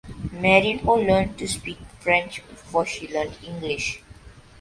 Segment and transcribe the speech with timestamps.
[0.31, 4.01] Marinho learned to speak French before she learned English.